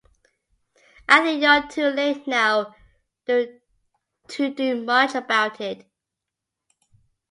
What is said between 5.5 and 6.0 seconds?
it.